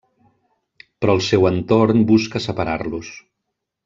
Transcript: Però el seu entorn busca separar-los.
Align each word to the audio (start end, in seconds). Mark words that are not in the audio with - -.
Però 1.03 1.15
el 1.17 1.21
seu 1.27 1.45
entorn 1.51 2.01
busca 2.13 2.41
separar-los. 2.47 3.13